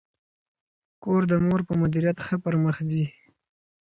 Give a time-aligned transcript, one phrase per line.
[1.03, 3.05] کور د مور په مدیریت ښه پرمخ ځي.